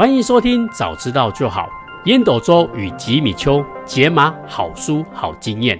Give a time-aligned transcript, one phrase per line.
[0.00, 1.68] 欢迎收听《早知道就好》，
[2.06, 5.78] 烟斗周与吉米秋解码好书好经验。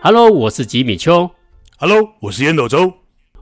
[0.00, 1.28] Hello，我是吉米秋。
[1.76, 2.90] Hello，我是烟斗周。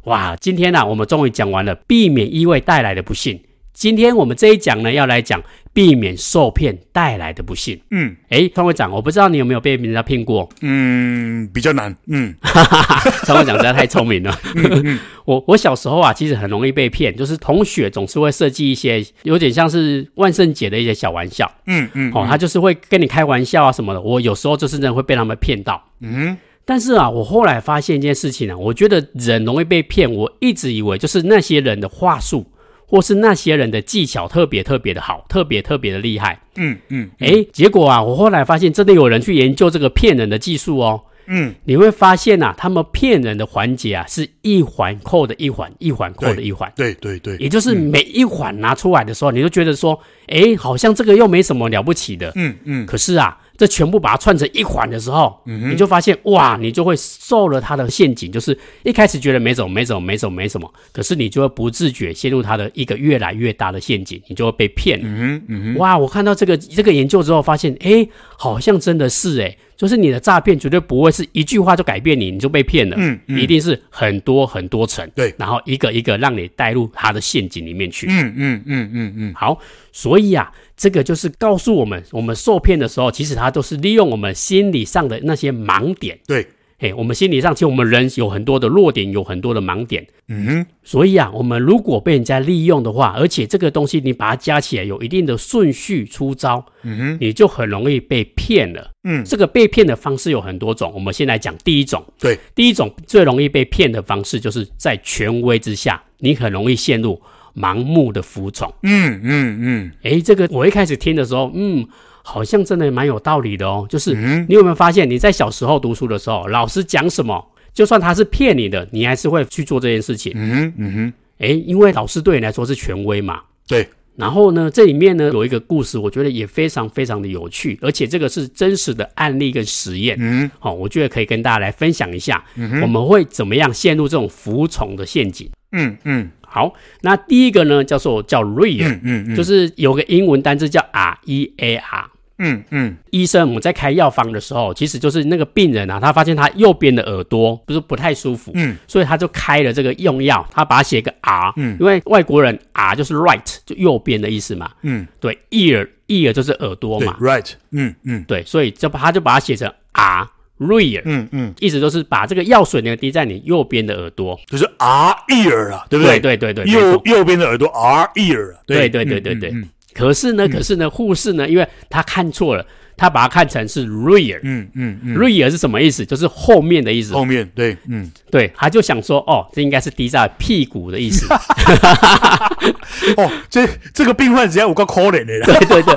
[0.06, 3.40] 哇，今天呢、啊，我们终于讲完了避免意外带来的不幸。
[3.76, 5.38] 今天我们这一讲呢，要来讲
[5.74, 7.78] 避免受骗带来的不幸。
[7.90, 10.48] 嗯，哎，创会长，我不知道你有没有被人家骗过？
[10.62, 11.94] 嗯，比较难。
[12.06, 14.34] 嗯，哈哈哈，创会长实在太聪明了。
[14.54, 21.52] 嗯 嗯、 我我小时候啊，其实很容易被骗，就是同学总是会设计一些有点像是万圣节的一些小玩笑。
[21.66, 24.00] 嗯嗯，哦，他就是会跟你开玩笑啊什么的。
[24.00, 25.84] 我有时候就是真的会被他们骗到。
[26.00, 26.34] 嗯，
[26.64, 32.46] 但是啊，我后来发现一件事情啊，我觉得人容易被骗，我一直以为就是那些人的话术。
[32.86, 36.40] 或是那些人的技巧特别特别的好，特别特别的厉害。
[36.56, 41.00] 嗯嗯，哎、嗯，结果啊，我后来发现真的有人去研究这个骗人的技术哦。
[41.28, 46.72] 嗯，你会发现啊，他们骗人的环节啊，是一环扣的一环，一环扣的一环。
[46.76, 52.30] 对对对，也就是每一环拿出来的时候，嗯、你就觉得说，哎，好像这个又没什么了不起的。
[52.36, 53.36] 嗯嗯，可是啊。
[53.56, 65.04] 这全部把它串成一环的时候，嗯，你就发现哇，你就会受了他的陷阱，就是一开始觉得没什么，没什么，没什么，没什么，可是你就会不自觉陷入他的一个越来越大的陷阱，你就会被骗了。
[65.06, 72.96] 嗯嗯，哇，我看到这个这个研究之后，发现哎，好像真的是哎，就是你的诈骗绝对不会是一句话就改变你，你就被骗了。
[72.98, 78.06] 嗯嗯，一定是很多很多层，对，然后一个一个让你带入他的陷阱里面去。
[78.10, 79.58] 嗯嗯嗯嗯嗯，好，
[79.92, 80.52] 所以啊。
[80.76, 86.18] 这个就是告诉我们，我们受骗的时候，其实它都是利用我们心理上的那些盲点。
[86.26, 86.46] 对，
[86.78, 90.06] 嘿，我们心理上其实我们人有很多的弱点，有很多的盲点。
[90.28, 98.90] 嗯哼，所以啊，我们如果被人家利用的话，而且这个东西你把它加起来有一定的顺序出招，嗯哼，你就很容易被骗了。
[99.04, 102.04] 嗯，这个被骗的方式有很多种，我们先来讲第一种。
[102.18, 107.18] 对，第一种最容易被骗的方式，就是在权威之下，你很容易陷入。
[107.56, 111.86] 盲目的服从，嗯嗯嗯，哎、嗯，这个我一开始听的时候，嗯，
[112.22, 113.86] 好像真的蛮有道理的哦。
[113.88, 120.32] 就是、嗯、你有没有发现，你在小时候读书的时候，老师讲什么，就算他是骗你的，你还是会去做这件事情。
[120.36, 123.40] 嗯嗯哼，哎，因为老师对你来说是权威嘛。
[123.66, 123.88] 对。
[124.16, 130.16] 然后呢，这里面呢有一个故事，我觉得也非常非常的有趣，而且这个是真实的案例跟实验。
[130.18, 135.50] 嗯，好、哦，我觉得可以跟大家来分享一下，嗯、我们会怎么样陷入这种服从的陷阱。
[135.72, 136.30] 嗯嗯。
[136.56, 136.72] 好，
[137.02, 160.26] 那第一个呢，叫做叫 REAR，嗯嗯，嗯，就是有个英文单字叫 R E A R，嗯嗯，医生我们在开药方的时候，其实就是那个病人啊，他发现他右边的耳朵不是不太舒服，嗯，所以他就开了这个用药，他把它写个 R，嗯，因为外国人 R 就是 right，就右边的意思嘛，嗯，对，ear ear 就是耳朵嘛，right，嗯嗯，对，所以就把他就把它写成 R。
[160.58, 166.18] Rear，嗯嗯，意思就是把这个药水呢滴在你右边的耳朵，就是 R ear 啊，对不对？
[166.18, 169.54] 对对对对，右右边的耳朵 R ear，对对对对对。
[169.94, 172.66] 可是呢，可是呢，护士呢，因为他看错了。
[172.96, 176.04] 他把它看成是 rear，嗯嗯嗯，rear 是什么意思？
[176.06, 177.12] 就是后面的意思。
[177.12, 181.26] 后面，对，嗯，对，他就想说，哦，这应该是滴在屁股的意思。
[183.16, 185.94] 哦，这这个病患只要五个可怜的， 对对对。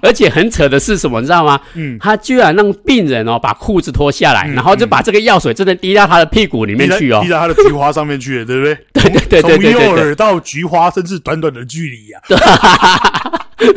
[0.00, 1.60] 而且很扯的是什么，你知道吗？
[1.74, 8.74] 嗯，他居然让病人哦把裤子脱下来，然后就把这个药水真的滴到他的屁股里面去哦，滴到他的菊花上面去了，对不对？
[8.92, 12.20] 对对对对对，从右耳到菊花，甚至短短的距离 呀。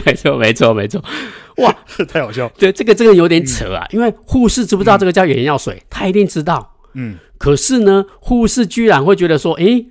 [0.05, 1.03] 没错没错没错。
[1.61, 1.75] 哇，
[2.07, 2.51] 太好笑！
[2.57, 5.75] 对，这个这个有点扯啊，嗯、因为护士知不知道这个叫眼药水？
[5.75, 6.75] 嗯、他一定知道。
[6.93, 9.87] 嗯，可是呢，护士居然会觉得说，诶。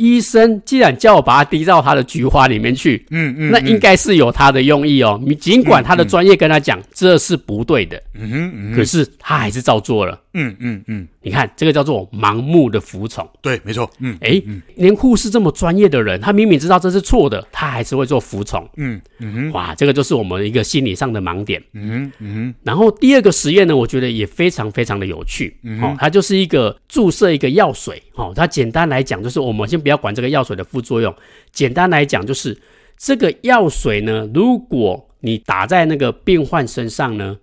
[0.00, 5.20] 医生既然叫我把它滴到他的菊花里面去，嗯嗯，那应该是有他的用意哦。
[5.22, 11.06] 你尽管他的专业跟他讲这是不对的，嗯哼，嗯，可是他还是照做了，嗯嗯嗯。
[11.22, 14.42] 你看这个叫做盲目的服从，对，没错，嗯，诶，
[14.74, 22.54] 连护士这么专业的人，他明明知道这是错的，他还是会做服从，嗯嗯哼，哇，这个就是我们一个心理上的盲点，嗯哼嗯哼。
[22.62, 31.14] 然后第二个实验呢，我觉得也非常非常的有趣，哦，它就是一个注射一个药水，哦，它简单来讲就是我们先不要管这个药水的副作用，
[31.52, 32.56] 简单来讲就是
[32.96, 37.36] 这个药水呢，如果你打在那个病患身上呢。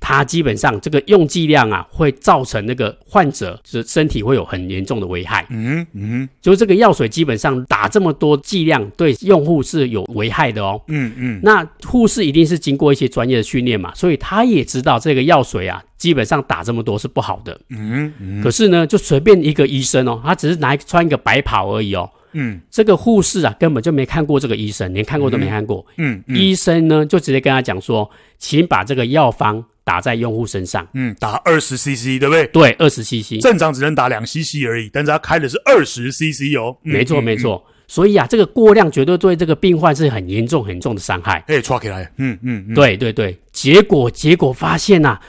[0.00, 5.46] 它基本上这个用剂量啊，会造成那个患者就是身体会有很严重的危害。
[5.50, 10.80] 嗯嗯，就是这个药水基本上打这么多剂量，对用户是有危害的哦。
[10.88, 17.60] 嗯嗯，那护士一定是经过一些专业的训练嘛，所以他也知道这个药水啊，基本上打这么多是不好的。
[17.70, 22.08] 嗯嗯，可是呢，就随便一个医生哦，他只是拿穿一个白袍而已哦。
[22.32, 25.84] 嗯，这个护士啊，根本就没看过这个医生，连看过都没看过。
[25.96, 29.64] 嗯，嗯，医生呢就直接跟他讲说，请把这个药方。
[29.88, 32.46] 打在用户身上，嗯，打二十 CC，对不对？
[32.48, 36.76] 对，二十 CC，正常只能打两 CC 而已，但是他开的是二十 CC 哦。
[36.82, 37.64] 没错，没错。
[37.86, 41.42] 所以啊，这个过量绝对对这个病患是很严重、很重的伤害。
[41.46, 45.20] 哎，抓起来，嗯嗯，嗯对对对，结果结果发现呐、啊，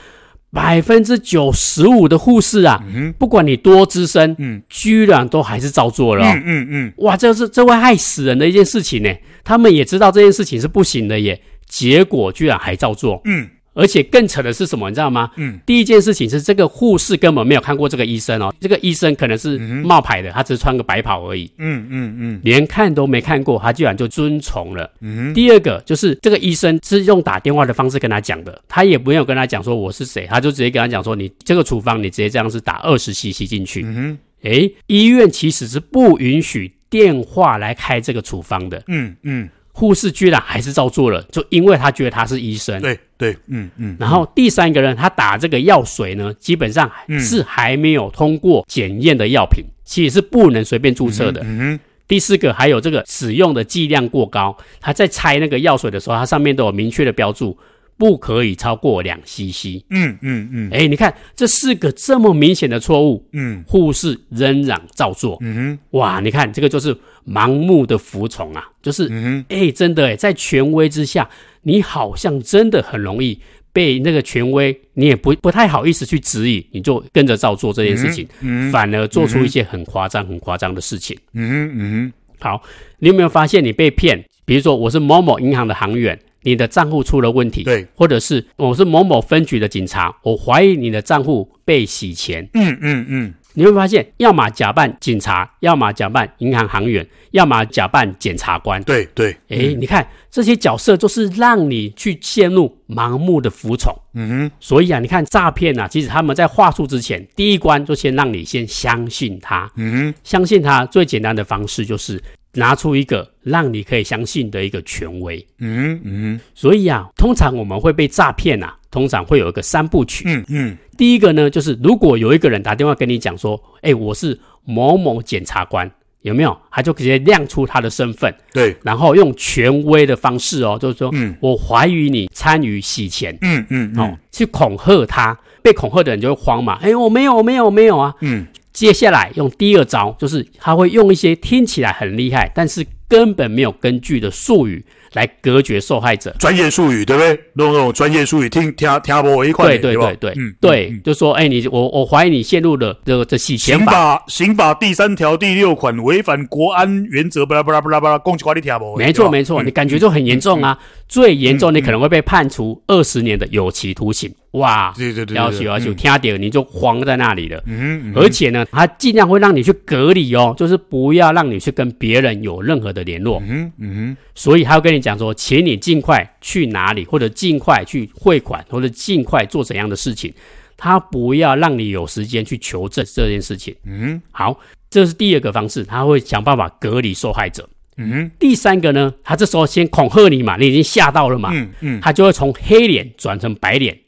[0.52, 9.14] 百分之九十五的护士啊，嗯、不管你多资深，嗯，居然都还是照做了、哦，嗯嗯嗯，哇，这是这会害死人的一件事情呢。
[9.44, 13.48] 他们也知道这件事情是不行的耶，结果居然还照做，嗯。
[13.72, 15.30] 而且更扯的是什么，你知道吗？
[15.36, 21.50] 嗯，第一件事情是这个护士根本没有看过这个医生哦，这个医生可能是冒牌的，他只是穿个白袍而已。
[21.58, 24.90] 嗯嗯嗯，连看都没看过，他居然就遵从了。
[25.00, 33.82] 嗯，第二个就是这个医生是用打电话的方式跟他讲的，他也没有跟他讲说我是谁，他就直接跟他讲说，你这个处方你直接这样子打二十 CC 进去。
[33.84, 38.82] 嗯哼，诶，医院其实是不允许电话来开这个处方的。
[38.88, 39.48] 嗯嗯。
[39.72, 42.82] 护士居然还是照做了，就因为他觉得他是医生。
[42.82, 43.96] 对对，嗯嗯。
[44.00, 46.90] 然后第三个人，他打这个药水呢，基本上
[47.20, 51.42] 是还没有通过检验的药品，其实是不能随便注册的。
[51.44, 51.80] 嗯哼。
[52.08, 57.56] 第四个，还有这个使用的剂量过高，他在拆那个药水的时候，它上面都有明确的标注。
[57.96, 59.84] 不可以超过两 CC。
[59.90, 60.70] 嗯嗯嗯。
[60.72, 65.36] 哎，你看这四个这么明显的错误，嗯，护士仍然照做。
[65.42, 66.96] 嗯哼，哇，你看这个就是
[67.28, 71.28] 盲目的服从啊，就是，嗯哼，哎，真的哎，在权威之下，
[71.62, 73.38] 你好像真的很容易
[73.72, 81.16] 被那个权威，你也不不太好意思去质疑，你就跟着照做这件事情，嗯，反而做出一些很夸张、很夸张的事情。
[81.34, 82.12] 嗯嗯。
[82.38, 82.62] 好，
[82.98, 84.24] 你有没有发现你被骗？
[84.44, 86.18] 比如说，我是某某银行的行员。
[86.42, 112.18] 你的账户出了问题，对，或者是我是某某分局的警察，我怀疑你的账户被洗钱，嗯嗯嗯，你会发现，要么假扮警察，要么假扮银行行员，要么假扮检察官，对对，哎、欸，嗯、你看这些角色，就是让你去陷入盲目的服从，嗯哼，所以啊，你看诈骗啊，其实他们在话术之前，第一关就先让你先相信他，嗯哼，相信他最简单的方式就是。
[112.54, 125.88] 拿出一个让你可以相信的一个权威，嗯嗯，所以啊，通常我们会被诈骗啊，通常会有一个三部曲，嗯嗯，第一个呢，就是如果有一个人打电话跟你讲说，哎，我是某某检察官，
[126.22, 126.56] 有没有？
[126.72, 138.44] 他就直接亮出他的身份，对，然后用权威的方式哦，就是说，嗯，我怀疑你参与洗钱，嗯嗯，哦，去恐吓他，被恐吓的人就会慌嘛，哎，我没有，我没有，我没有啊，嗯。
[138.72, 144.84] 接下来用第二招，就是他会用一些听起来很厉害，但是根本没有根据的术语。
[145.14, 147.30] 来隔绝受害者，专业术语对不对？
[147.54, 158.96] 那种那种专业术语，听听听不我一块，对对对对，嗯，对，就说，哎，你我我怀疑你陷入了这个这洗钱法，刑法刑法第三条第六款违反国安原则，巴拉巴拉巴拉巴拉，攻击管理听不？
[158.96, 160.78] 没错没错，你感觉就很严重啊，
[161.08, 175.00] 最严重你可能会被判处二十年的有期徒刑，哇，对对对，要求要求听点你就慌在那里了，嗯，而且呢，他尽量会让你去隔离哦，就是不要让你去跟别人有任何的联络，嗯嗯，所以他会跟你。
[175.00, 180.30] 讲说，请你尽快去哪里，或者尽快去汇款，或者尽快做怎样的事情，
[180.76, 183.74] 他不要让你有时间去求证这件事情。
[183.86, 184.60] 嗯，好，
[184.90, 187.66] 这是第二个方式，他会想办法隔离受害者。
[187.96, 191.48] 嗯，第三个呢，他这时候先恐吓你嘛，你已经吓到了嘛。
[191.54, 193.98] 嗯嗯，他就会从黑脸转成白脸，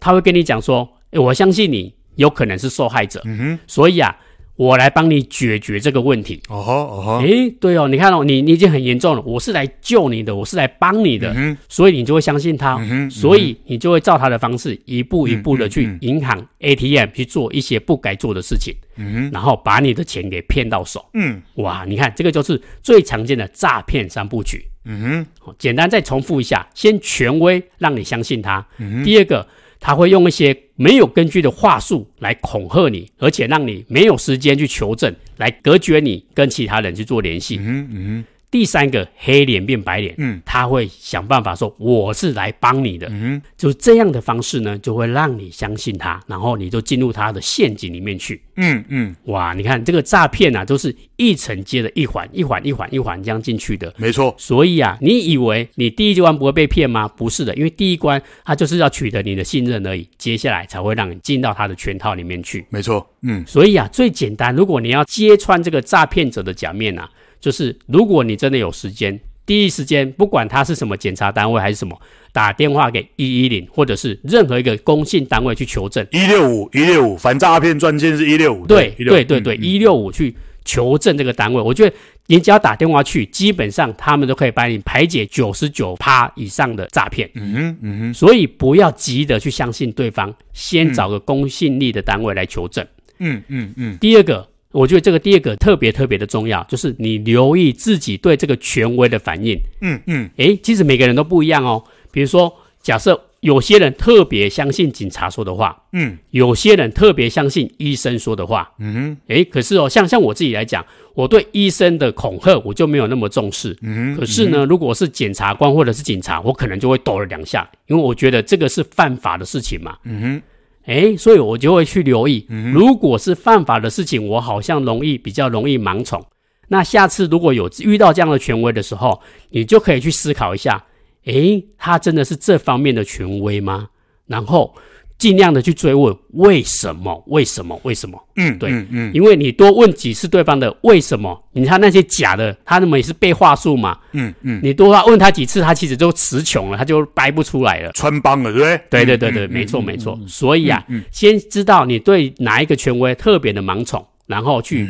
[0.00, 3.20] 他会跟你讲说，诶，我相信你有可能是受害者。
[3.24, 4.16] 嗯哼，所以啊。
[4.56, 6.38] 我来帮你解决这个问题。
[6.50, 21.06] 哦吼哦吼，诶，对哦，你看哦，你你已经很严重了，我是来救你的，我是来帮你的，嗯、所以你就会相信他，嗯嗯、所以你就会照他的方式一步一步的去银行 ATM 去做一些不该做的事情，嗯、哼然后把你的钱给骗到手。
[21.14, 24.66] 嗯，哇，你看这个就是最常见的诈骗三部曲。
[24.84, 29.46] 嗯哼，简单再重复一下，先权威让你相信他，嗯、哼第二个。
[29.80, 37.56] 他会用一些没有根据的话术来恐吓你，而且让你没有时间去求证，来隔绝你跟其他人去做联系。
[37.60, 38.24] 嗯嗯。
[38.50, 54.34] 第三个黑脸变白脸，嗯，他会想办法说我是来帮你的，嗯，就这样的方式呢，就会让你相信他，然后你就进入他的陷阱里面去，嗯嗯，哇，你看这个诈骗啊，都是一层接着一环，一环一环一环这样进去的，没错。
[54.36, 57.06] 所以啊，你以为你第一关不会被骗吗？
[57.06, 63.08] 不是的，因为第一关他就是要取得你的信任而已，接下来才会让你进到他的圈套里面去，没错。
[63.22, 67.08] 嗯，所以啊，最简单，如果你要揭穿这个诈骗者的假面啊。
[67.40, 71.98] 就是如果你真的有时间，第一时间不管他是什么检查单位还是什么，
[72.32, 76.06] 打电话给一一零或者是任何一个公信单位去求证。
[76.12, 78.66] 一六五一六五反诈骗专线是一六五。
[78.66, 87.28] 对对对对，一六五去求证这个单位，我觉得你只要打电话去，基本上他们都可以帮你排解九十九趴以上的诈骗。
[87.34, 92.86] 嗯哼嗯哼，所以不要急着去相信对方，先找个公信力的单位来求证。
[93.18, 93.98] 嗯嗯嗯。
[93.98, 94.46] 第二个。
[94.72, 99.58] 我觉得这个第二个特别特别的重要，就是你留意自己对这个权威的反应。
[99.80, 101.82] 嗯嗯，诶，其实每个人都不一样哦。
[102.12, 110.84] 比如说，假设有些人特别相信警察说的话，嗯，有些人特别相信医生说的话，嗯哼，诶，可是哦，像像我自己来讲，
[111.14, 113.76] 我对医生的恐吓我就没有那么重视。
[113.82, 119.96] 嗯哼，可是呢，如果是检察官或者是警察，我可能就会抖了两下，因为我觉得这个是犯法的事情嘛。
[120.04, 120.42] 嗯哼。
[120.84, 126.24] 哎，所以我就会去留意，如果是犯法的事情，我好像容易比较容易盲从。
[126.68, 129.20] 那下次如果有遇到这样的权威的时候，
[129.50, 130.84] 你就可以去思考一下，
[131.24, 133.88] 哎，他真的是这方面的权威吗？
[134.26, 134.74] 然后。
[135.20, 137.22] 尽量的去追问为什么？
[137.26, 137.78] 为什么？
[137.84, 138.18] 为什么？
[138.36, 148.80] 嗯，对，嗯嗯，因为你多问几次对方的为什么，你看那些假的，他那么也是背话术嘛，嗯嗯，你多问他几次，他其实就词穷了，他就掰不出来了，穿帮了，对不对？
[148.88, 150.18] 对对对对，没错没错。
[150.26, 154.88] 所以啊，先知道你对哪一个权威特别的盲从，然后去。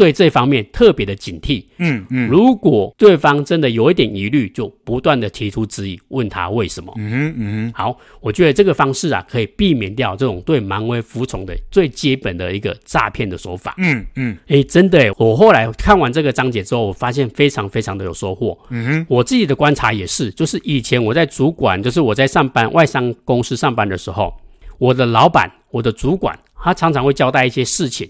[0.00, 24.32] 对这方面特别的警惕，嗯嗯，如果对方真的有一点疑虑，就不断的提出质疑，问他为什么，嗯哼嗯哼，好，我觉得这个方式啊，可以避免掉这种对盲威服从的最基本的一个诈骗的手法，嗯嗯，哎，真的，我后来看完这个章节之后，我发现非常非常的有收获，嗯哼，我自己的观察也是，就是以前我在主管，就是我在上班外商公司上班的时候，
[24.78, 28.08] 我的老板，我的主管，他常常会交代一些事情。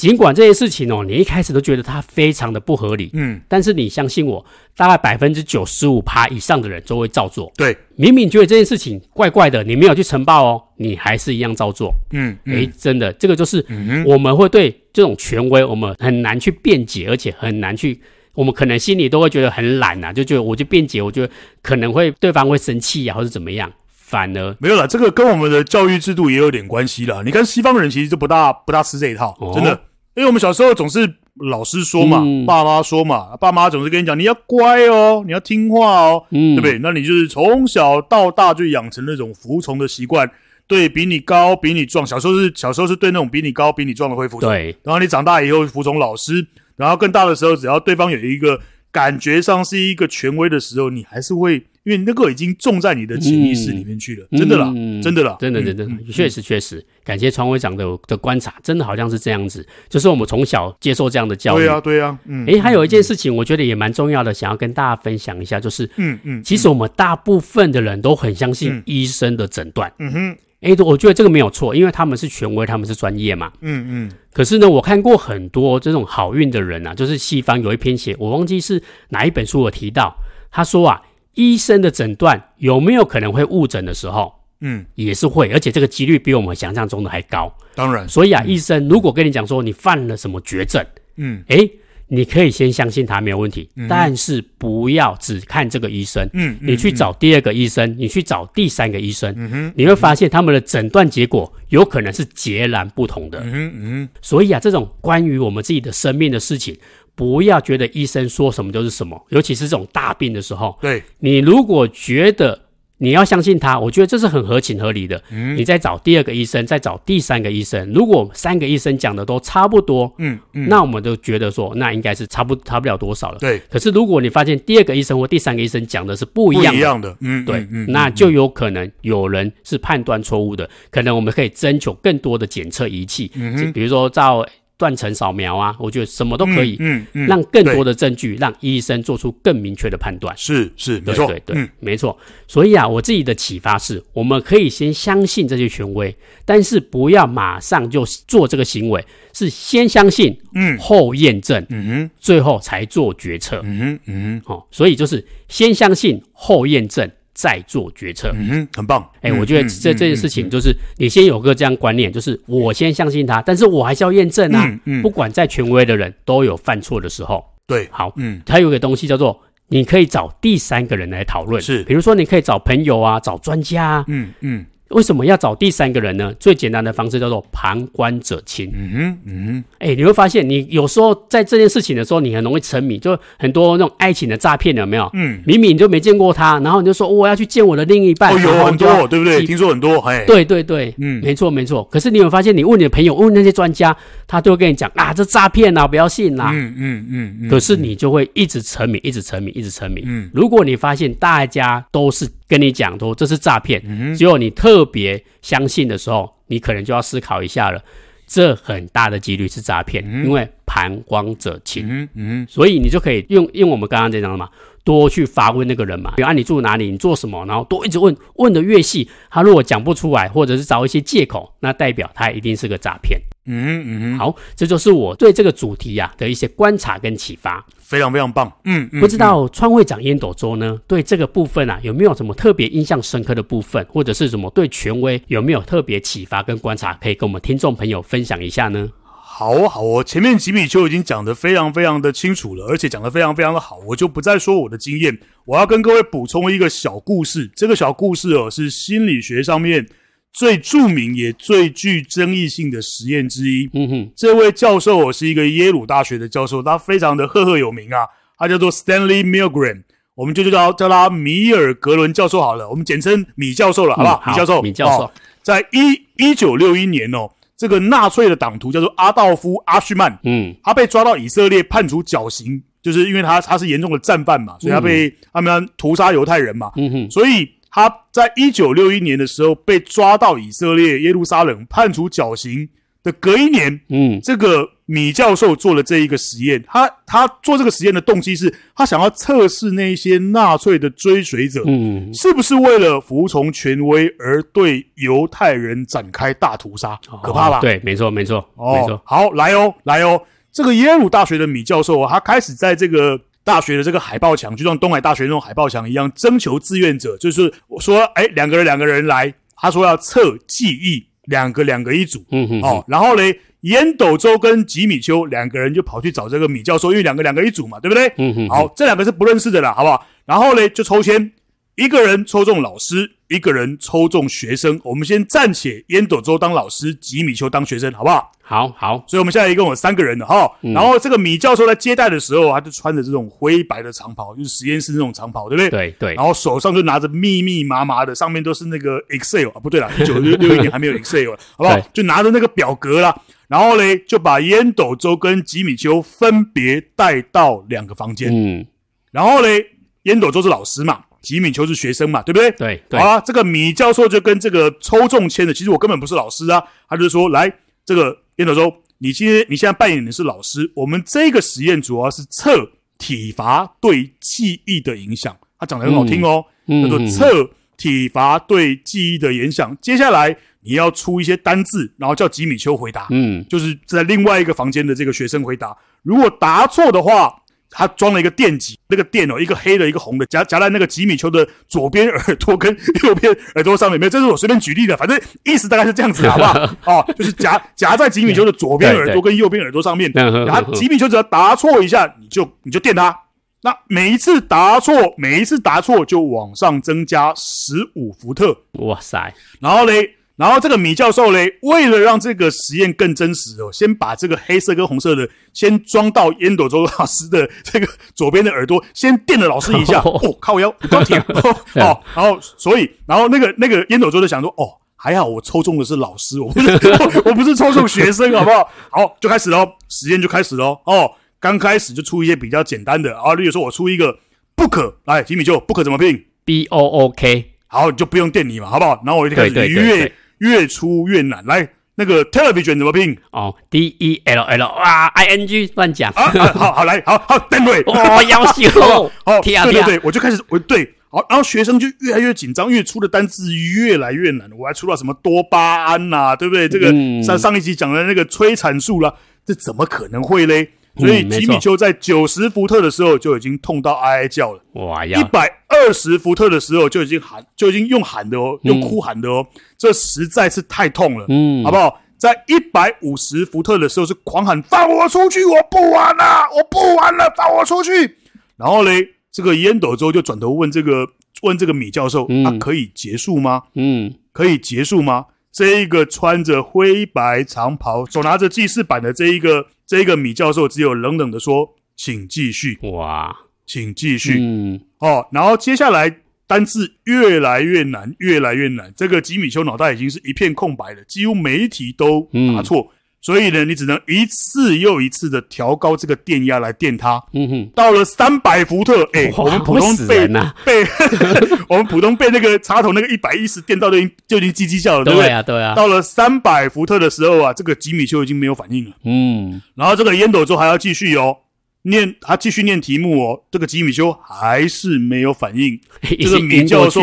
[0.00, 4.42] 尽管这些事情哦，你一开始都觉得它非常的不合理，嗯，但是你相信我，
[4.74, 7.52] 大概百分之九十五趴以上的人都会照做。
[7.54, 11.92] 对，明明觉得这件事情怪怪的，你没有去呈报哦，你还是一样照做。
[12.12, 13.62] 嗯，嗯，诶，真的，这个就是
[14.06, 18.00] 我们会对这种权威，我们很难去辩解，而且很难去，
[18.32, 21.30] 我们可能心里都会觉得很懒呐，就觉得我就辩解，我觉得
[21.60, 23.70] 可能会对方会生气呀，或者怎么样。
[23.86, 27.22] 反而没有了，这个跟我们的教育制度也有点关系了。
[27.22, 29.80] 你看西方人其实就不大不大吃这一套，哦、真的。
[30.14, 36.78] 因为我们小时候总是老师说嘛，嗯、爸妈说嘛，爸妈总是跟你讲，你要乖哦，你要听话哦，嗯、对不对？
[36.80, 40.30] 那你就是从小到大就养成那种服从的习惯，
[40.66, 44.76] 对比你高、比你壮，小时候是小时候是对那种比你高、比你壮的会服从，对。
[44.82, 48.60] 然后你长大以后服从老师，然后更大的时候，只要对方有一个
[48.92, 51.64] 感觉上是一个权威的时候，你还是会。
[51.84, 80.14] 因为那个已经种在你的潜意识里面去了，嗯、真的啦，嗯、真的啦，真的，真的，确实，确实，感谢创会长的的观察，真的好像是这样子，就是我们从小接受这样的教育，对啊，对啊，嗯，诶，还有一件事情，我觉得也蛮重要的，想要跟大家分享一下，就是，嗯嗯，其实我们大部分的人都很相信医生的诊断，嗯哼，诶，我觉得这个没有错，因为他们是权威，他们是专业嘛，嗯嗯，可是呢，我看过很多这种好运的人啊，就是西方有一篇写，我忘记是哪一本书我提到，
[80.50, 81.00] 他说啊。
[81.34, 84.34] 医生的诊断有没有可能会误诊的时候？
[84.62, 87.50] 嗯，也是会，而且这个几率比我们想象中的还高。
[87.74, 90.84] 当然，所以啊，嗯、医生如果跟你讲说你犯了什么绝症，
[91.16, 91.70] 嗯，诶，
[92.08, 103.40] 你可以先相信他没有问题，嗯、但是不要只看这个医生，嗯，你去找第二个医生，你去找第三个医生，嗯哼，你会发现他们的诊断结果有可能是截然不同的。
[103.40, 106.76] 嗯哼，嗯哼，所以啊，这种关于我们自己的生命的事情。
[107.20, 110.74] 不要觉得医生说什么就是什么，尤其是这种大病的时候。
[110.80, 112.58] 对，你如果觉得
[112.96, 115.22] 你要相信他，我觉得这是很合情合理的。
[115.30, 117.92] 嗯，你再找第二个医生，再找第三个医生。
[117.92, 123.38] 如果三个医生讲的都差不多，嗯，嗯，那我们都觉得说，那应该是差不差不了多少了。
[123.38, 123.60] 对。
[123.70, 130.66] 可是如果你发现第二个医生或第三个医生讲的是不一样一样的，嗯，对，嗯，那就有可能有人是判断错误的。
[130.90, 134.42] 可能我们可以征求更多的检测仪器，嗯，比如说照。
[134.80, 140.34] 断层扫描啊，我觉得什么都可以，嗯嗯，嗯让更多的证据，对让医生做出更明确的判断。
[140.38, 142.18] 是是，对没错，对对，嗯、没错。
[142.48, 157.10] 所以啊，我自己的启发是，我们可以先相信这些权威，但是不要马上就做这个行为，是先相信，嗯，后验证，嗯哼，最后才做决策，嗯哼，嗯哼，哦，所以就是先相信后验证。
[157.40, 159.08] 再做决策，嗯哼，很棒。
[159.22, 164.78] 哎，我觉得这这件事情就是你先有个这样观念，就是我先相信他，但是我还是要验证啊。
[164.84, 167.42] 嗯，不管再权威的人都有犯错的时候。
[167.66, 174.66] 对，好，嗯，还有一个东西叫做你可以找第三个人来讨论，是，比如说你可以找朋友啊，找专家啊，嗯嗯。
[174.90, 176.32] 为什么要找第三个人呢？
[176.40, 178.70] 最简单的方式叫做旁观者清。
[178.74, 185.08] 嗯哼，嗯哼，哎，你会发现，你有时候在这件事情的时候，你很容易沉迷，就很多那种爱情的诈骗，有没有？
[185.14, 188.34] 嗯，明明你就没见过他，然后你就说我要去见我的另一半。
[188.34, 189.44] 哦，有很多，对不对？
[189.46, 191.84] 听说很多，哎，对对对，嗯，没错没错。
[191.84, 196.50] 可是你有发现，你问你的朋友，问那些专家，他都会跟你讲啊，这诈骗啊，不要信啦。
[196.52, 197.06] 嗯嗯
[197.42, 197.48] 嗯。
[197.48, 200.02] 可是你就会一直沉迷，一直沉迷，一直沉迷。
[200.04, 202.28] 嗯，如果你发现大家都是。
[202.50, 203.80] 跟你讲说这是诈骗，
[204.16, 207.82] 只有你特别相信的时候，你可能就要思考一下了。
[208.26, 211.84] 这很大的几率是诈骗，嗯、因为旁观者清。
[211.88, 214.48] 嗯嗯，所以你就可以用用我们刚刚这样的嘛，
[214.84, 223.20] 多去发问那个人嘛，比如啊，你住哪里，你做什么，然后多一直问，问的越细，他如果讲不出来，或者是找一些借口，那代表他一定是个诈骗。
[223.46, 228.52] 嗯嗯，好，这就是我对这个主题呀、啊、的一些观察跟启发，非常非常棒。
[228.66, 238.88] 嗯，嗯不知道川会长烟斗周呢，对这个部分啊有没有什么特别印象深刻的部分，或者是什么对权威有没有特别启发跟观察，可以跟我们听众朋友分享一下呢？
[239.02, 247.50] 好哦好哦，前面吉米就已经讲得非常非常的清楚了，而且讲得非常非常的好，我就不再说我的经验，我要跟各位补充一个小故事。
[247.56, 249.84] 这个小故事哦，是心理学上面。
[250.32, 253.68] 最著名也最具争议性的实验之一。
[253.74, 258.06] 嗯哼，这位教授我是一个耶鲁大学的教授，他非常的赫赫有名啊，
[258.38, 259.82] 他叫做 Stanley Milgram，
[260.14, 264.22] 我们就叫叫他米尔格伦教授好了，我们简称米教授了，好不好？
[264.24, 277.48] 嗯、好米教授，米教授，哦、在一一九六一年哦，这个纳粹的党徒叫做阿道夫阿须曼，嗯，他被抓到以色列判处绞刑，就是因为他他是严重的战犯嘛，所以他被、嗯、他们屠杀犹太人嘛，嗯哼，所以。
[277.70, 282.68] 他在一九六一年的时候被抓到以色列耶路撒冷，判处绞刑
[283.02, 286.62] 的隔一年，嗯，这个米教授做了这一个实验。
[286.66, 296.98] 他他做这个实验的动机是他想要测试那些纳粹的追随者，嗯，是不是为了服从权威而对犹太人展开大屠杀？
[297.22, 297.58] 可怕吧？
[297.58, 299.00] 哦、对，没错，没错，哦、没错。
[299.04, 300.20] 好，来哦，来哦，
[300.52, 303.20] 这个耶鲁大学的米教授啊，他开始在这个。
[303.50, 313.22] 大学的这个海报墙，就像东海大学那种海报墙一样，征求志愿者，就是我说，哎，两个人两个人来，他说要测记忆，两个两个一组，嗯哼，哼，哦，然后呢，
[313.62, 318.06] 烟斗周跟吉米秋两个人就跑去找这个米教授，因为两个两个一组嘛，对不对？
[318.18, 320.06] 嗯哼，哼，好，这两个是不认识的啦，好不好？
[320.24, 321.32] 然后呢，就抽签。
[321.80, 324.78] 一个人抽中老师，一个人抽中学生。
[324.84, 328.30] 我们先暂且烟斗周当老师，吉米丘当学生，好不好？
[328.42, 329.02] 好好。
[329.06, 330.46] 所以我们现在一共有三个人了哈。
[330.60, 335.70] 嗯、然后这个米教授在接待的时候，他就穿着这种灰白的长袍，就是实验室那种长袍，对不对？
[335.70, 336.14] 对对。
[336.16, 341.80] 然后手上就拿着密密麻麻的，上面都是那个 Excel 啊，不对了，一 九六六一年还没有 Excel，好不好？
[341.94, 343.18] 就拿着那个表格啦。
[343.48, 348.30] 然后嘞，就把烟斗周跟吉米丘分别带到两个房间。
[348.30, 348.66] 嗯。
[349.12, 349.64] 然后嘞，
[350.02, 351.04] 烟斗周是老师嘛。
[351.20, 352.50] 吉米丘是学生嘛，对不对？
[352.52, 352.98] 对对。
[352.98, 357.52] 好啊，这个米教授就跟这个抽中签的，其实我根本不是老师啊，他就说：“来，
[357.84, 369.76] 这个烟斗周，你今天你现在扮演的是老师，我们这个实验主要是测体罚对记忆的影响。”他讲的很好听哦，叫做测体罚对记忆的影响。
[369.82, 373.06] 接下来你要出一些单字，然后叫吉米丘回答。
[373.10, 377.36] 嗯，就是在另外一个房间的这个学生回答，如果答错的话。
[377.70, 383.98] 他装了一个电极，那个电哦，一个黑的，一个红的，夹夹在那个吉米球的左边耳朵跟右边耳朵上面。
[383.98, 386.74] 没有，这是我随便举例的，反正意思大概是这样子，好不好？
[386.84, 390.10] 哦，就是夹夹在吉米球的左边耳朵跟右边耳朵上面。
[390.14, 393.16] 然后吉米球只要答错一下，你就你就电他。
[393.62, 398.56] 那每一次答错，每一次答错就往上增加十五伏特。
[398.72, 399.32] 哇塞！
[399.60, 400.16] 然后嘞。
[400.40, 410.00] 然后这个米教授嘞，为了让这个实验更真实哦，先把这个黑色跟红色的先装到烟斗周老师的这个左边的耳朵，先电了老师一下。
[410.02, 416.70] 哦，靠腰，钢铁 哦，哦，然后所以，然后那个那个烟斗周就想说，哦，还好我抽中的是老师，我不是
[417.26, 418.66] 我不是抽中学生，好不好？
[418.90, 420.78] 好，就开始喽，实验就开始喽。
[420.86, 424.18] 哦，刚开始就出一些比较简单的啊，例如说我出一个
[424.56, 427.52] book，来，吉米邱，book 怎么拼？B O O K。
[427.66, 429.00] 好，就不用电你嘛，好不好？
[429.04, 430.12] 然后我就开始愉悦。
[430.40, 433.16] 越出越难，来那个 television 怎么拼？
[433.30, 436.28] 哦，D E L L 哇，I N G 乱讲啊！
[436.54, 439.10] 好好来，好好等会哦，要死哦！
[439.24, 444.48] 好， 对对对，我就开始我对好，然后学生就越来越紧张，越出的单字越来越难。
[444.56, 446.68] 我还出了什么多巴胺呐，对不对？
[446.68, 446.90] 这个
[447.22, 449.12] 上上一集讲的那个催产素啦，
[449.44, 450.70] 这怎么可能会嘞？
[450.96, 454.60] 所以吉米丘在九十伏特的时候就已经痛到哀哀叫了。
[454.72, 455.18] 哇呀！
[455.18, 459.46] 一百二十伏特的时候就已经喊，就已经用喊的哦，用哭喊的哦。
[459.78, 462.00] 这实在是太痛了，嗯，好不好？
[462.18, 468.16] 在一百五十伏特的时候是狂喊放我出去，我不玩了，我不玩了，放我出去。
[468.56, 471.08] 然后嘞，这个烟斗周就转头问这个
[471.42, 473.62] 问这个米教授，啊，可以结束吗？
[473.74, 475.26] 嗯，可以结束吗？
[475.50, 484.38] 这一个穿着灰白长袍、手拿着记事板的这一个这个米教授，只有冷冷的说：“请继续。”哇，请继续。
[484.38, 488.94] 嗯，哦，然后接下来单字越来越难，越来越难。
[488.96, 492.88] 这个吉米修脑袋已经是一片空白了，几乎每一题都答错。
[492.92, 497.22] 嗯、所以呢，你只能一次又一次的调高这个电压来电它。
[497.34, 500.26] 嗯哼，到了三百伏特，哎，我们普通被
[500.64, 500.86] 被
[501.68, 505.28] 我们普通被那个插头那个一百一十电到就已经就已经叽叽叫了，对不对？
[505.28, 505.74] 对啊，对啊。
[505.74, 508.92] 到了三百伏特的时候啊，这个吉米修已经没有反应了。
[509.04, 511.36] 嗯，然后这个烟斗周还要继续哦，
[511.82, 515.78] 念他继续念题目哦，这个吉米修还是没有反应。
[516.18, 517.02] 这个米教授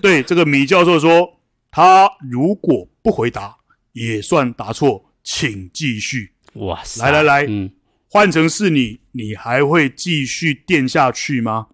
[0.00, 1.28] 对这个米教授说，
[1.72, 3.56] 他如果不回答
[3.92, 5.03] 也算答错。
[5.24, 6.30] 请继续。
[6.54, 7.02] 哇塞！
[7.04, 7.70] 来来来，嗯，
[8.08, 11.66] 换成是你，你还会继续电下去吗？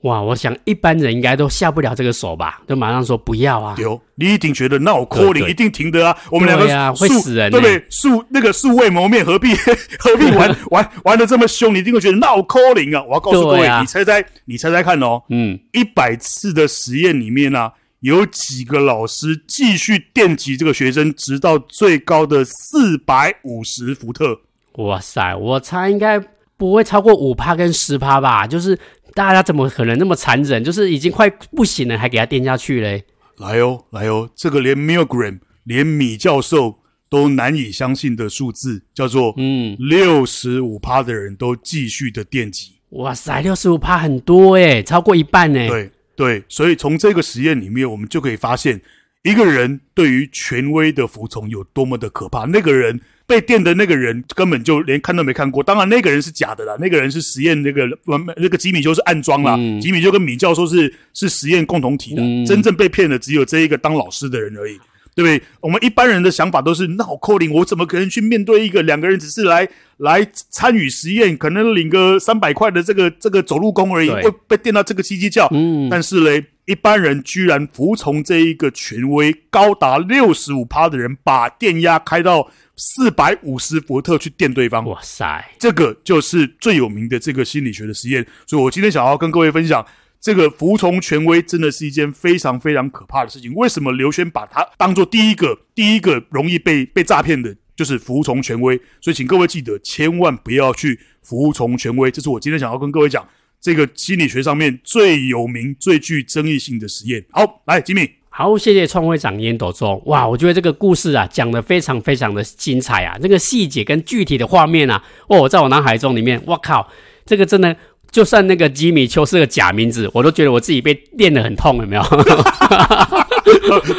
[0.00, 3.76] 哇，我想一般人应该都下不了这个手吧，就马上说不要啊。
[3.78, 6.16] 有，你一定觉得那我抠你一定停的啊。
[6.30, 7.84] 我们两个呀会死人，对不对？
[7.90, 9.54] 素那个素未谋面，何必
[10.00, 11.74] 何必玩玩玩的这么凶？
[11.74, 13.04] 你一定会觉得那我抠你啊！
[13.04, 15.22] 我要告诉各位，你猜猜，你猜猜看哦。
[15.28, 17.70] 嗯，一百次的实验里面呢。
[18.00, 24.40] 有几个老师继续电击这个学生，直到最高的四百五十伏特。
[24.76, 26.18] 哇塞，我猜应该
[26.56, 28.46] 不会超过五趴跟十趴吧？
[28.46, 28.78] 就是
[29.12, 30.64] 大家怎么可能那么残忍？
[30.64, 33.04] 就是已经快不行了，还给他电下去嘞？
[33.36, 36.78] 来哦，来哦，这个连 Milgram 连米教授
[37.10, 42.76] 都难以相信的数字，叫做嗯六十五趴的人都继续的电击。
[42.90, 45.68] 哇塞，六十五趴很多诶，超过一半诶。
[45.68, 45.90] 对。
[46.14, 48.80] 对，所以从这个实验里面，我们就可以发现，
[49.22, 52.44] 一个人对于权威的服从有多么的可怕。
[52.44, 57.88] 那个人被电的那个人根本就连看都没看过，当然那个人是假的啦，那个人是实验那个
[58.36, 64.78] 那个吉米修是暗装啦，嗯、吉米就跟米教授是是实验共同体的，嗯、真正被骗的只有这一个当老师的人而已。
[65.20, 65.48] 对不对？
[65.60, 75.46] 我们一般人的想法都是，那我扣零，我怎么可能去面对一个两个人只是来来参与实验，可能领个三百块的这个这个走路工而已，会被电到这个叽叽叫。
[75.52, 84.84] 嗯，但是嘞，一般人居然服从这一个权威，高达六十五趴的人，把电压开到四百五十伏特去电对方。
[84.86, 88.26] 哇塞，这个就是最有名的这个心理学的实验。
[88.46, 89.84] 所以我今天想要跟各位分享。
[90.20, 93.54] 这个服从权威真的是一件非常非常可怕的事情。
[93.54, 98.78] 为什么刘轩把它当做第一个第一个容易被被诈骗的，就是服从权威？
[99.00, 102.10] 所以请各位记得，千万不要去服从权威。
[102.10, 103.26] 这是我今天想要跟各位讲
[103.62, 107.24] 这个心理学上面最有名、最具争议性的实验。
[107.30, 110.02] 好，来吉米，好，谢谢创会长烟斗中。
[110.04, 116.86] 哇，我觉得这个故事啊讲得非常非常的精彩啊，这个细节跟具体的画面啊，哦，在我脑海中里面，我靠，
[117.24, 117.74] 这个真的。
[118.10, 122.02] 就算那个吉米丘是个假名字，我都觉得我自己被电得很痛，有没有？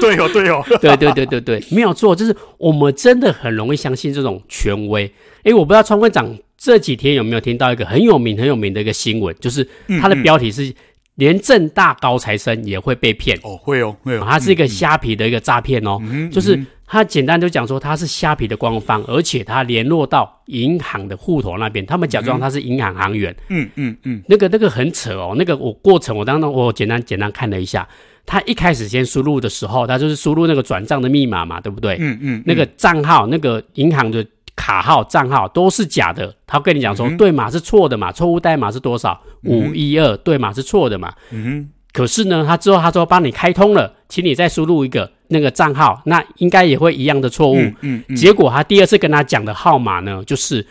[0.02, 5.12] 对哦，对哦，对对对对对，没有错，就是我们真的很容易相信这种权威。
[5.43, 9.67] 诶，我不知道川会长这几天有没有听到一个很有名很有名的一个新闻，就是
[10.02, 10.74] 它的标题是
[11.15, 13.38] “连正大高材生也会被骗”。
[13.43, 16.60] 哦，会哦，会哦，它是一个虾皮的一个诈骗哦，嗯、就是。
[16.91, 23.34] 他简单就讲说他是虾皮的官方，而且他联络到银行的户头那边，他们假装他是银行行员。
[23.47, 27.88] 嗯嗯嗯，那个那个很扯哦，那个我过程我当中我简单简单看了一下，
[28.25, 31.95] 他一开始先输入的时候，他就是输入那个转账的密码嘛，对不对？
[31.97, 34.27] 嗯嗯，那个账号、那个银行的
[34.58, 39.17] 卡号、账号都是假的，他跟你讲说对码是错的嘛，错误代码是多少？
[39.45, 41.13] 五一二，对码是错的嘛。
[41.32, 41.69] 嗯哼。
[41.93, 47.58] 可是呢，他之后他说帮你开通了，请你再输入一个那个账号，那应该也会一样的错误。
[47.82, 50.65] 嗯，结果他第二次跟他讲的号码呢，就是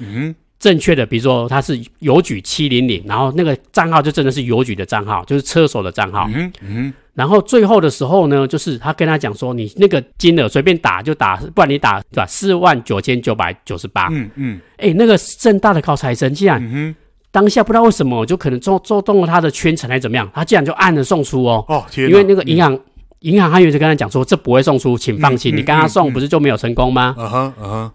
[0.58, 6.28] 正确的，比如说他是邮局七零零，然后那个账号就真的是邮局的账号，就是车手的账号。
[6.34, 12.26] 嗯，嗯，然后最后的时候呢，就是他跟他讲说，你那个金额随便打就打，不然你打对吧？
[12.26, 14.08] 四万九千九百九十八。
[14.10, 16.94] 嗯嗯，哎，那个正大的高材生竟然。
[17.30, 21.64] 嗯当下不知道为什么，就可能做做动了他的圈层还是怎么样，他竟然就按了送出哦。
[21.68, 22.08] 哦，天！
[22.10, 22.80] 因为那个银行、嗯、
[23.20, 25.54] 银行行员就跟他讲说，这不会送出，请放心。
[25.54, 27.14] 嗯嗯、你刚刚送不是就没有成功吗？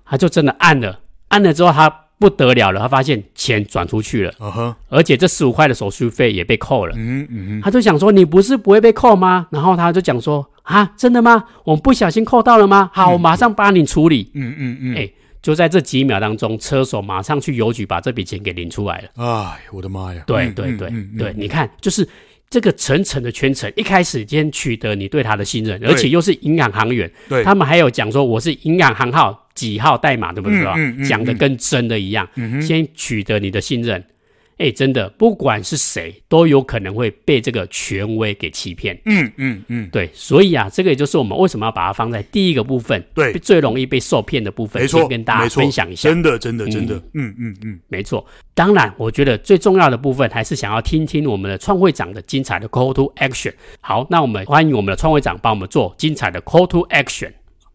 [0.05, 4.33] 他就真的按了，按了之后他不得了了，他发现钱转出去了。
[4.87, 6.93] 而且这十五块的手续费也被扣了。
[6.95, 9.47] 嗯嗯，他就想说，你不是不会被扣吗？
[9.49, 11.43] 然后他就讲说，啊，真的吗？
[11.65, 12.89] 我们不小心扣到了吗？
[12.93, 14.31] 好，我马上帮你处理。
[14.33, 15.09] 嗯嗯嗯，哎。
[15.45, 19.09] 就在这几秒当中，车手马上去邮局把这笔钱给领出来了。
[19.23, 20.23] 哎，我的妈呀！
[20.25, 22.09] 对对对对，你看，就是
[22.49, 31.07] 这个层层的圈层，一开始先取得你对他的信任，而且又是银行行员，对，他们还有讲说我是银行行号几号代码，对不对？
[31.07, 32.27] 讲的跟真的一样，
[32.59, 34.03] 先取得你的信任。
[34.57, 38.97] 哎，真的，不管是谁，都有可能会被这个权威给欺骗。
[39.05, 46.07] 嗯嗯嗯，对，所以啊，这个也就是我们为什么要把它放在第一个部分，对，最容易被受骗的部分，没错，跟大家分享一下。
[46.07, 48.25] 真的，真的，真的，嗯嗯嗯，没错。
[48.53, 53.53] 当然，我觉得最重要的部分还是想要听听我们的创会长的精彩的 call to action。
[53.81, 57.31] 好，那我们欢迎我们的创会长帮我们做精彩的 call to action。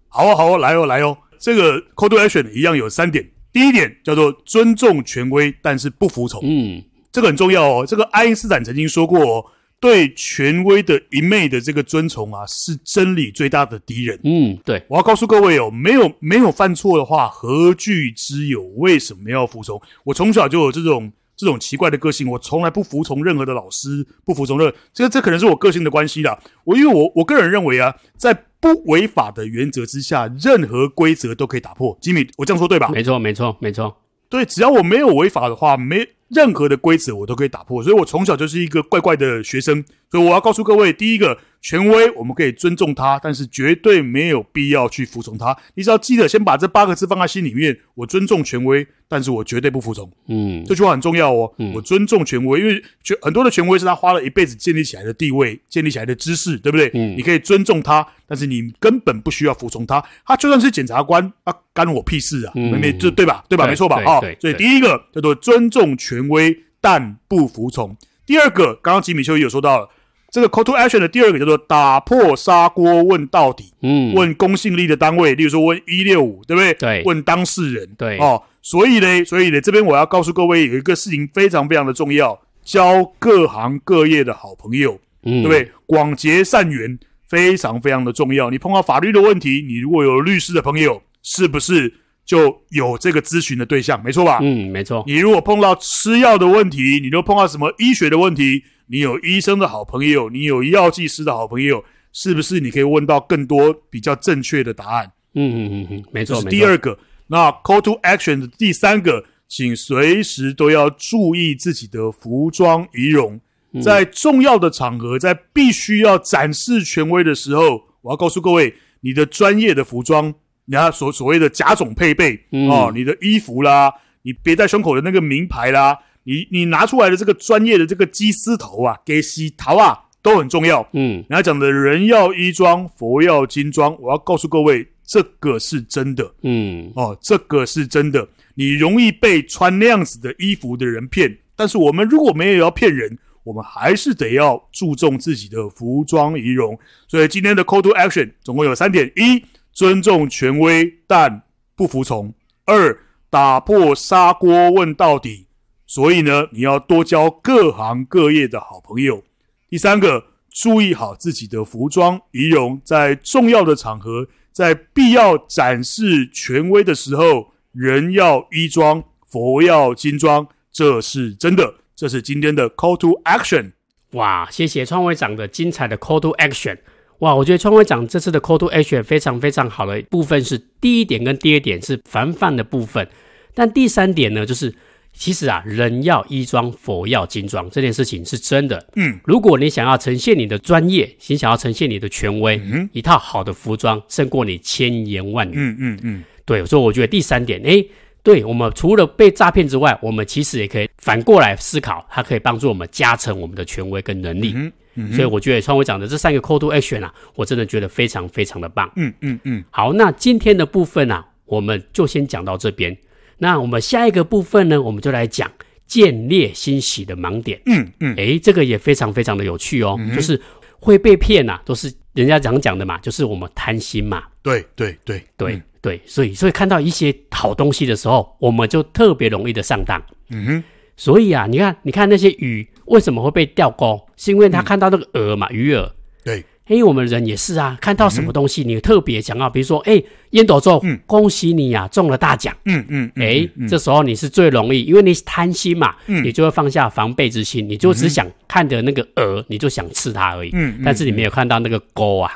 [0.09, 1.17] 好啊，好啊，来哦，来哦。
[1.39, 3.27] 这个 call to action 一样有三点。
[3.53, 6.41] 第一点叫做尊重权威，但是不服从。
[6.45, 7.85] 嗯，这个很重要哦。
[7.87, 9.45] 这个爱因斯坦曾经说过哦，
[9.81, 14.21] 对权威的一昧的这个遵从啊，是真理最大的敌人。
[14.23, 14.85] 嗯，对。
[14.89, 18.63] 我要告诉各位哦，没有没有犯错的话，何惧之有？
[18.77, 19.81] 为什么要服从？
[20.05, 24.77] 我从小就有这种这种奇怪的个性，我从来不服从任何的老师，不服从任何。
[24.93, 26.39] 这个这可能是我个性的关系啦。
[26.65, 31.97] 我因为我我个人认为啊，在不违法的原则之下，任何规则都可以打破。
[32.01, 32.91] 吉米，我这样说对吧？
[32.93, 33.97] 没错，没错，没错。
[34.29, 37.83] 对，只要我没有违法的话，没任何的规则我都可以打破。
[37.83, 39.85] 所以我从小就是一个怪怪的学生。
[40.11, 41.39] 所以我要告诉各位，第一个。
[41.63, 45.55] 权威，我们可以尊重他，但是绝对没有必要去服从他。
[45.75, 50.11] 你只要记得先把这八个字放在心里面：我尊重权威，但是我绝对不服从。
[50.29, 51.53] 嗯，这句话很重要哦。
[51.59, 56.91] 嗯，我尊重权威，因为权很多的权威是他花了一辈子建立起来的地位，建立起来的知识，对不对？
[56.95, 60.03] 嗯，你可以尊重他，但是你根本不需要服从他。
[60.25, 62.53] 他就算是检察官，啊，干我屁事啊！
[62.55, 63.45] 嗯，没这对吧？
[63.51, 63.67] 对吧？
[63.67, 64.03] 没错吧？
[64.03, 67.97] 啊，所以第一个叫做尊重权威，但不服从。
[68.27, 69.89] 第二个，刚刚吉米邱也有说到了。
[70.33, 76.73] 这个 call to action 的第二个叫做打破砂锅问到底，嗯，问公信力的单位，例如说问一六五，对不对？
[76.75, 85.69] 对，问当事人，对，哦，所以呢，所以呢，这边我要告诉各位有一个事情非常非常的重要，交各行各业的好朋友，嗯，对不对？
[85.87, 86.97] 广结善缘
[87.29, 88.51] 非常非常的重要。
[88.51, 91.93] 你碰到法律的问题，你如果有律师的朋友，是不是
[92.25, 94.03] 就有这个咨询的对象？
[94.03, 94.39] 没错吧？
[94.43, 95.03] 嗯，没错。
[95.07, 98.63] 你如果碰到吃药的问题，你就碰到什么医学的问题？
[98.87, 105.13] 你有医生的好朋友，你有药剂师的好朋友，是不是你可以问到更多比较正确的答案？
[105.35, 106.35] 嗯嗯嗯嗯，没错。
[106.37, 113.41] 这是第二个，那 call to action 的第三个，请随时都要注意自己的服装仪容，
[113.73, 120.35] 嗯、在重要的场合，在必须要展示权威的时候，我要告诉各位，你的专业的服装，
[120.71, 125.99] 你要所所谓的甲种配备、嗯、哦，你的衣服啦，你别在胸口的那个名牌啦。
[126.23, 130.89] 你你拿出来的这个专业的这个鸡丝头啊，给洗头啊，都很重要。
[130.93, 136.33] 嗯，人家讲的人要衣装，佛要金装，我要告诉各位，这个是真的。
[136.43, 138.29] 嗯，哦，这个是真的。
[138.55, 146.79] 你容易被穿那样子的衣服的人骗，但是我们如果没有要骗人，我们还是得要注重自己的服装仪容。
[147.09, 151.43] 所以今天的 call to action 总共有三点：一、尊重权威但
[151.75, 152.33] 不服从；
[152.65, 155.47] 二、打破砂锅问到底。
[155.87, 159.25] 所以呢，你要多交各行各业的好朋友。
[159.69, 171.75] 第三个，注意好自己的服装仪容，在重要的场合，在必要展示权威的时候，人要衣装，佛要金装，这是真的。
[171.97, 173.73] 这是今天的 Call to Action。
[174.13, 176.79] 哇，谢谢创会长的精彩的 Call to Action。
[177.21, 183.09] 哇，我觉得创会长这次的 Call to Action 非常非常好的部分是第一点跟第二点是防范的部分，
[183.55, 184.75] 但第三点呢，就是。
[185.13, 188.87] 其实啊，人要衣装，佛要金装，这件事情是真的。
[188.95, 195.55] 嗯，如果你想要呈现你的专业，你想要呈现你的权威，嗯，一套好的服装胜过你千言万语。
[195.57, 197.85] 嗯嗯嗯，对，所以我觉得第三点，诶，
[198.23, 204.53] 对我们除了被诈骗之外，我们其实也可以反过来思考，它可以帮助我们加成我们的权威跟能力。
[204.55, 208.91] 嗯嗯，所以我觉得创会讲的这三个 call to action 啊，我真的觉得非常非常的棒。
[208.97, 212.97] 嗯嗯嗯，好，那今天的部分啊，我们就先讲到这边。
[213.39, 215.51] 那我们下一个部分呢，我们就来讲
[215.87, 217.61] 见猎心喜的盲点。
[217.67, 220.41] 嗯嗯，诶，这个也非常非常的有趣哦，嗯、就是
[220.79, 224.25] 会被骗呐、啊，都是人家讲讲的嘛，就是我们贪心嘛。
[224.43, 230.03] 对对对对、嗯、对，所以所以看到一些好东西的时候，我们就特别容易的上当。
[230.29, 230.65] 嗯哼，
[231.01, 233.99] 所以啊，你看你看那些鱼为什么会被钓钩？
[234.19, 235.91] 是因为他看到那个饵嘛，鱼饵。
[236.23, 236.45] 对。
[236.69, 240.01] 因为我们人也是啊，看到什么东西，你特别想要，比如说，哎，
[240.33, 242.55] 烟斗周，恭喜你呀，中了大奖。
[242.67, 250.51] 嗯嗯，哎，这时候你是最容易，因为你贪心嘛，你就会放下防备之心，你就只想看着那个饵，你就想吃它而已。
[250.53, 252.31] 嗯，但是你没有看到那个钩啊。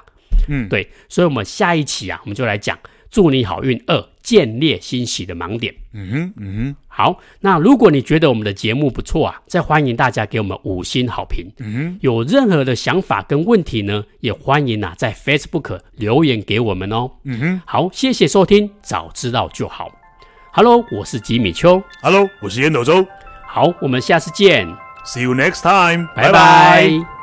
[0.49, 2.77] 嗯，对，所以我们下一期啊，我们就来讲。
[3.11, 5.73] 祝你好运二，建立欣喜的盲点。
[5.95, 7.19] 嗯哼，嗯哼，好。
[7.41, 11.51] 那如果你觉得我们的节目不错啊，再欢迎大家给我们五星好评。
[11.59, 17.11] 嗯哼，有任何的想法跟问题呢，也欢迎啊在 Facebook 留言给我们哦。
[17.23, 19.91] 嗯哼，好，谢谢收听，早知道就好。
[20.53, 21.83] Hello，我是吉米秋。
[22.03, 23.07] Hello，我是烟斗周。
[23.47, 24.67] 好，我们下次见。
[25.05, 26.09] See you next time。
[26.15, 27.14] 拜拜。